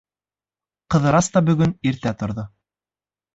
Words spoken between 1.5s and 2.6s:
бөгөн иртә торҙо.